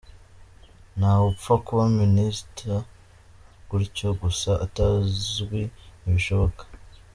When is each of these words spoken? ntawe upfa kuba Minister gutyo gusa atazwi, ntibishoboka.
ntawe 0.97 1.23
upfa 1.31 1.53
kuba 1.65 1.83
Minister 2.01 2.69
gutyo 3.69 4.07
gusa 4.21 4.51
atazwi, 4.65 5.61
ntibishoboka. 6.01 6.63